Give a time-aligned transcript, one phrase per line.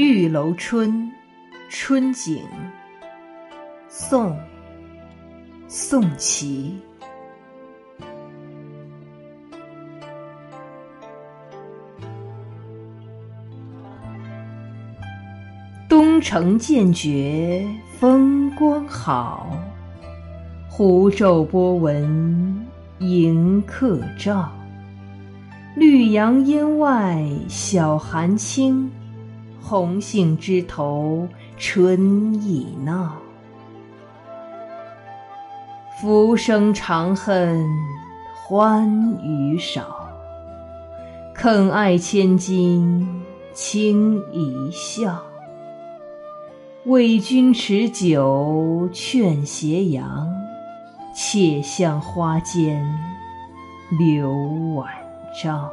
[0.00, 0.92] 玉楼春·
[1.68, 2.40] 春景，
[3.88, 4.30] 宋·
[5.66, 6.78] 宋祁。
[15.88, 17.66] 东城渐觉
[17.98, 19.50] 风光好，
[20.68, 22.64] 湖皱波纹
[23.00, 24.48] 迎客照。
[25.74, 28.88] 绿杨烟外晓寒轻。
[29.60, 33.12] 红杏枝头春意闹，
[36.00, 37.62] 浮生长恨
[38.34, 38.88] 欢
[39.22, 40.08] 娱少，
[41.34, 45.22] 肯爱千金轻一笑。
[46.84, 50.26] 为君持酒劝斜阳，
[51.14, 52.82] 且向花间
[53.98, 54.32] 留
[54.74, 54.88] 晚
[55.42, 55.70] 照。